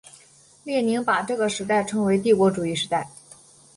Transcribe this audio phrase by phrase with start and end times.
[0.63, 3.07] 列宁把这个时代称为帝国主义时代。